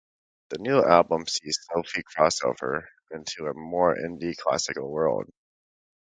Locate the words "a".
3.45-3.53